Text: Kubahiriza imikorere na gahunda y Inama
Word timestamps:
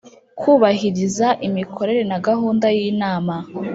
Kubahiriza 0.39 1.27
imikorere 1.47 2.01
na 2.11 2.17
gahunda 2.27 2.67
y 2.77 2.81
Inama 2.91 3.35